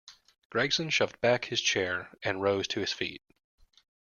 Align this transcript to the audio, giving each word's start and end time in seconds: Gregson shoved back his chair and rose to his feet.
Gregson 0.49 0.89
shoved 0.89 1.21
back 1.21 1.45
his 1.45 1.61
chair 1.61 2.09
and 2.23 2.41
rose 2.41 2.67
to 2.69 2.79
his 2.79 2.91
feet. 2.91 3.21